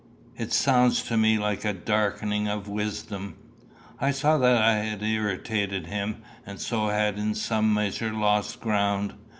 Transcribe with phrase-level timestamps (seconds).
[0.35, 3.35] It sounds to me like a darkening of wisdom."
[3.99, 9.13] I saw that I had irritated him, and so had in some measure lost ground.